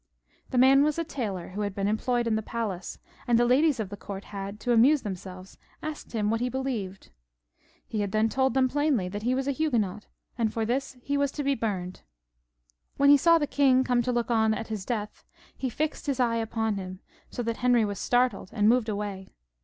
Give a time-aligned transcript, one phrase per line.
[0.49, 3.79] The man was a tailor who had been employed in the palace, and the ladies
[3.79, 7.11] of the court had, to amuse themselves, asked him what he believed.
[7.85, 10.07] He had then told them plainly that he was a Huguenot,
[10.39, 12.01] and for this he was to be burned.
[12.97, 15.23] When he saw the king come to look on at his death,
[15.55, 16.99] he fixed his eyes upon him,
[17.29, 19.29] so that Henry was startled and moved away.